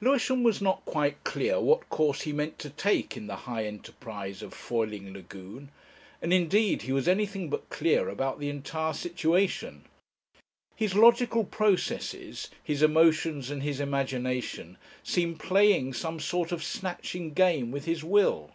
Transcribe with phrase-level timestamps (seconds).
[0.00, 4.42] Lewisham was not quite clear what course he meant to take in the high enterprise
[4.42, 5.68] of foiling Lagune,
[6.20, 9.84] and indeed he was anything but clear about the entire situation.
[10.74, 17.70] His logical processes, his emotions and his imagination seemed playing some sort of snatching game
[17.70, 18.50] with his will.